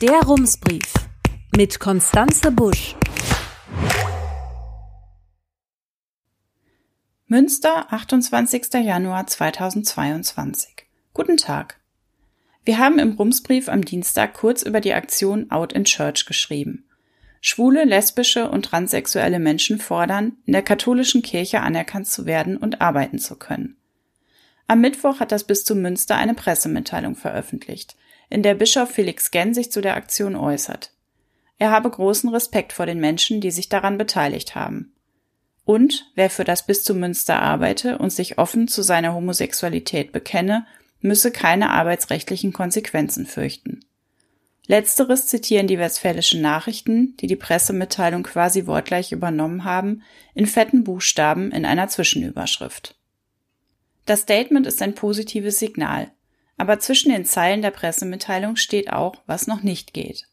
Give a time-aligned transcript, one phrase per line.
[0.00, 0.94] Der Rumsbrief
[1.54, 2.96] mit Konstanze Busch.
[7.26, 8.82] Münster, 28.
[8.82, 10.86] Januar 2022.
[11.12, 11.80] Guten Tag.
[12.64, 16.88] Wir haben im Rumsbrief am Dienstag kurz über die Aktion Out in Church geschrieben.
[17.42, 23.18] Schwule, lesbische und transsexuelle Menschen fordern, in der katholischen Kirche anerkannt zu werden und arbeiten
[23.18, 23.76] zu können.
[24.66, 27.96] Am Mittwoch hat das Bistum Münster eine Pressemitteilung veröffentlicht,
[28.30, 30.92] in der Bischof Felix Genn sich zu der Aktion äußert.
[31.58, 34.94] Er habe großen Respekt vor den Menschen, die sich daran beteiligt haben.
[35.64, 40.66] Und wer für das Bistum Münster arbeite und sich offen zu seiner Homosexualität bekenne,
[41.00, 43.80] müsse keine arbeitsrechtlichen Konsequenzen fürchten.
[44.66, 50.02] Letzteres zitieren die westfälischen Nachrichten, die die Pressemitteilung quasi wortgleich übernommen haben,
[50.34, 52.94] in fetten Buchstaben in einer Zwischenüberschrift.
[54.06, 56.10] Das Statement ist ein positives Signal,
[56.60, 60.26] aber zwischen den Zeilen der Pressemitteilung steht auch, was noch nicht geht.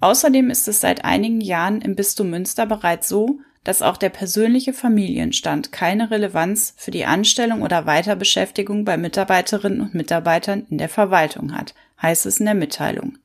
[0.00, 4.72] Außerdem ist es seit einigen Jahren im Bistum Münster bereits so, dass auch der persönliche
[4.72, 11.56] Familienstand keine Relevanz für die Anstellung oder Weiterbeschäftigung bei Mitarbeiterinnen und Mitarbeitern in der Verwaltung
[11.56, 13.18] hat, heißt es in der Mitteilung.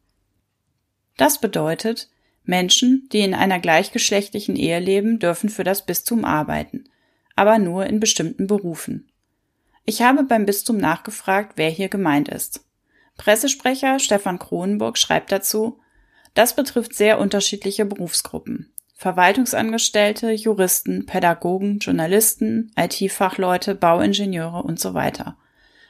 [1.18, 2.10] Das bedeutet,
[2.44, 6.84] Menschen, die in einer gleichgeschlechtlichen Ehe leben, dürfen für das Bistum arbeiten,
[7.36, 9.10] aber nur in bestimmten Berufen.
[9.86, 12.62] Ich habe beim Bistum nachgefragt, wer hier gemeint ist.
[13.18, 15.80] Pressesprecher Stefan Kronenburg schreibt dazu,
[16.34, 18.74] das betrifft sehr unterschiedliche Berufsgruppen.
[18.96, 25.36] Verwaltungsangestellte, Juristen, Pädagogen, Journalisten, IT-Fachleute, Bauingenieure und so weiter.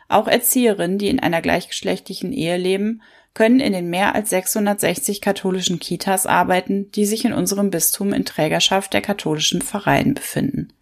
[0.09, 3.02] Auch Erzieherinnen, die in einer gleichgeschlechtlichen Ehe leben,
[3.33, 8.25] können in den mehr als 660 katholischen Kitas arbeiten, die sich in unserem Bistum in
[8.25, 10.73] Trägerschaft der katholischen Vereine befinden.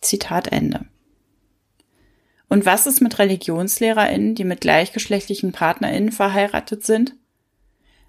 [0.00, 0.84] Zitat Ende.
[2.48, 7.14] Und was ist mit ReligionslehrerInnen, die mit gleichgeschlechtlichen PartnerInnen verheiratet sind?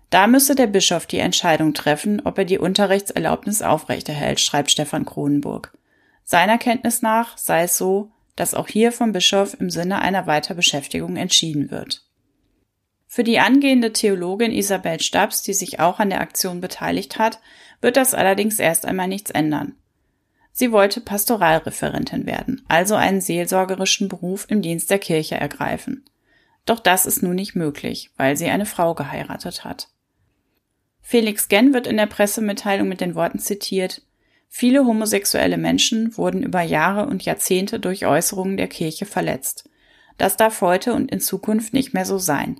[0.09, 5.77] Da müsse der Bischof die Entscheidung treffen, ob er die Unterrichtserlaubnis aufrechterhält, schreibt Stefan Kronenburg.
[6.23, 11.17] Seiner Kenntnis nach sei es so, dass auch hier vom Bischof im Sinne einer Weiterbeschäftigung
[11.17, 12.05] entschieden wird.
[13.05, 17.39] Für die angehende Theologin Isabel Stabs, die sich auch an der Aktion beteiligt hat,
[17.81, 19.75] wird das allerdings erst einmal nichts ändern.
[20.59, 26.03] Sie wollte Pastoralreferentin werden, also einen seelsorgerischen Beruf im Dienst der Kirche ergreifen.
[26.65, 29.87] Doch das ist nun nicht möglich, weil sie eine Frau geheiratet hat.
[31.01, 34.01] Felix Genn wird in der Pressemitteilung mit den Worten zitiert,
[34.49, 39.69] Viele homosexuelle Menschen wurden über Jahre und Jahrzehnte durch Äußerungen der Kirche verletzt.
[40.17, 42.59] Das darf heute und in Zukunft nicht mehr so sein.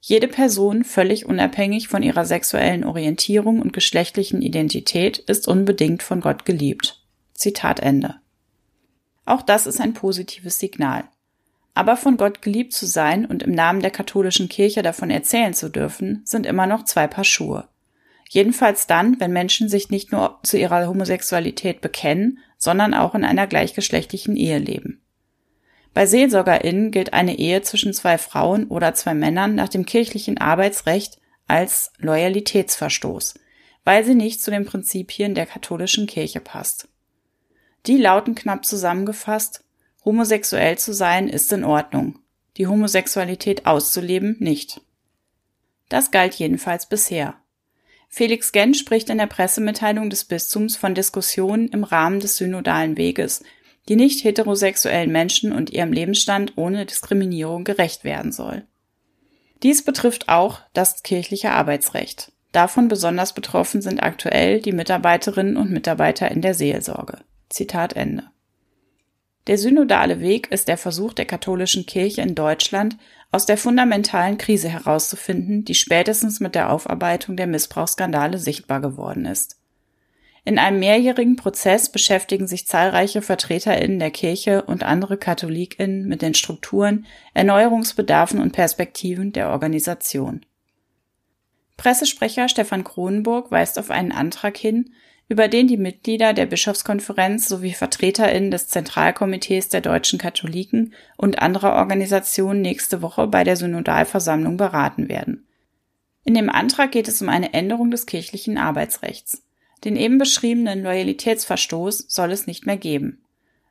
[0.00, 6.46] Jede Person, völlig unabhängig von ihrer sexuellen Orientierung und geschlechtlichen Identität, ist unbedingt von Gott
[6.46, 6.95] geliebt.
[7.36, 8.16] Zitat Ende.
[9.24, 11.04] Auch das ist ein positives Signal.
[11.74, 15.68] Aber von Gott geliebt zu sein und im Namen der katholischen Kirche davon erzählen zu
[15.68, 17.68] dürfen, sind immer noch zwei Paar Schuhe.
[18.28, 23.46] Jedenfalls dann, wenn Menschen sich nicht nur zu ihrer Homosexualität bekennen, sondern auch in einer
[23.46, 25.02] gleichgeschlechtlichen Ehe leben.
[25.92, 31.18] Bei SeelsorgerInnen gilt eine Ehe zwischen zwei Frauen oder zwei Männern nach dem kirchlichen Arbeitsrecht
[31.46, 33.34] als Loyalitätsverstoß,
[33.84, 36.88] weil sie nicht zu den Prinzipien der katholischen Kirche passt.
[37.86, 39.62] Die lauten knapp zusammengefasst,
[40.04, 42.18] homosexuell zu sein ist in Ordnung,
[42.56, 44.80] die Homosexualität auszuleben nicht.
[45.88, 47.34] Das galt jedenfalls bisher.
[48.08, 53.44] Felix Genn spricht in der Pressemitteilung des Bistums von Diskussionen im Rahmen des synodalen Weges,
[53.88, 58.64] die nicht heterosexuellen Menschen und ihrem Lebensstand ohne Diskriminierung gerecht werden soll.
[59.62, 62.32] Dies betrifft auch das kirchliche Arbeitsrecht.
[62.52, 67.18] Davon besonders betroffen sind aktuell die Mitarbeiterinnen und Mitarbeiter in der Seelsorge.
[67.48, 68.24] Zitat Ende.
[69.46, 72.96] Der synodale Weg ist der Versuch der katholischen Kirche in Deutschland,
[73.30, 79.58] aus der fundamentalen Krise herauszufinden, die spätestens mit der Aufarbeitung der Missbrauchsskandale sichtbar geworden ist.
[80.44, 86.34] In einem mehrjährigen Prozess beschäftigen sich zahlreiche Vertreterinnen der Kirche und andere Katholikinnen mit den
[86.34, 90.46] Strukturen, Erneuerungsbedarfen und Perspektiven der Organisation.
[91.76, 94.92] Pressesprecher Stefan Kronenburg weist auf einen Antrag hin,
[95.28, 101.74] über den die Mitglieder der Bischofskonferenz sowie VertreterInnen des Zentralkomitees der deutschen Katholiken und anderer
[101.74, 105.46] Organisationen nächste Woche bei der Synodalversammlung beraten werden.
[106.24, 109.42] In dem Antrag geht es um eine Änderung des kirchlichen Arbeitsrechts.
[109.84, 113.22] Den eben beschriebenen Loyalitätsverstoß soll es nicht mehr geben.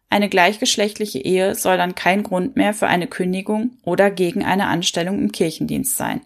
[0.09, 5.19] Eine gleichgeschlechtliche Ehe soll dann kein Grund mehr für eine Kündigung oder gegen eine Anstellung
[5.19, 6.21] im Kirchendienst sein.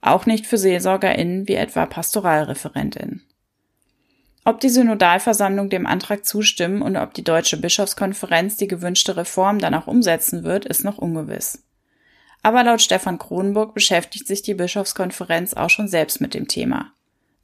[0.00, 3.22] Auch nicht für SeelsorgerInnen wie etwa PastoralreferentInnen.
[4.44, 9.74] Ob die Synodalversammlung dem Antrag zustimmen und ob die Deutsche Bischofskonferenz die gewünschte Reform dann
[9.74, 11.62] auch umsetzen wird, ist noch ungewiss.
[12.42, 16.92] Aber laut Stefan Kronburg beschäftigt sich die Bischofskonferenz auch schon selbst mit dem Thema.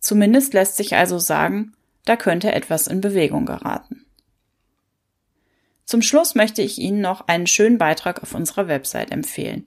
[0.00, 1.74] Zumindest lässt sich also sagen,
[2.06, 4.06] da könnte etwas in Bewegung geraten.
[5.84, 9.66] Zum Schluss möchte ich Ihnen noch einen schönen Beitrag auf unserer Website empfehlen.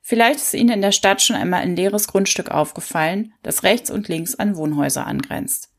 [0.00, 4.08] Vielleicht ist Ihnen in der Stadt schon einmal ein leeres Grundstück aufgefallen, das rechts und
[4.08, 5.71] links an Wohnhäuser angrenzt.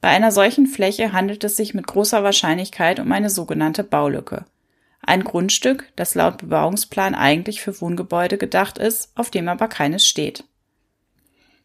[0.00, 4.46] Bei einer solchen Fläche handelt es sich mit großer Wahrscheinlichkeit um eine sogenannte Baulücke.
[5.02, 10.44] Ein Grundstück, das laut Bebauungsplan eigentlich für Wohngebäude gedacht ist, auf dem aber keines steht.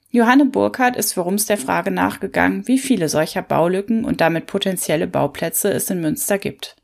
[0.10, 5.08] Johanne Burkhardt ist für Rums der Frage nachgegangen, wie viele solcher Baulücken und damit potenzielle
[5.08, 6.78] Bauplätze es in Münster gibt.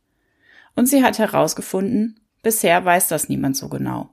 [0.76, 4.10] Und sie hat herausgefunden, bisher weiß das niemand so genau.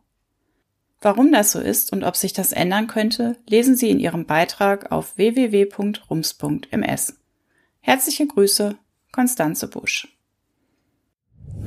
[1.00, 4.90] Warum das so ist und ob sich das ändern könnte, lesen Sie in Ihrem Beitrag
[4.90, 7.17] auf www.rums.ms.
[7.88, 8.76] Herzliche Grüße,
[9.12, 10.08] Konstanze Busch.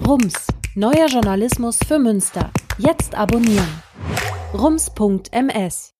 [0.05, 0.35] Rums,
[0.75, 2.51] neuer Journalismus für Münster.
[2.77, 3.81] Jetzt abonnieren.
[4.53, 5.95] rums.ms